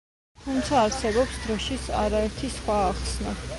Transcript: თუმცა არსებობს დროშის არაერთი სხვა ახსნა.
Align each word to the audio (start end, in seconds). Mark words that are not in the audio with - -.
თუმცა 0.45 0.79
არსებობს 0.83 1.35
დროშის 1.43 1.85
არაერთი 2.01 2.53
სხვა 2.57 2.83
ახსნა. 2.91 3.39